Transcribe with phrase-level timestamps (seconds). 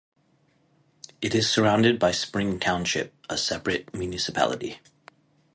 [1.21, 4.79] It is surrounded by Spring Township, a separate municipality.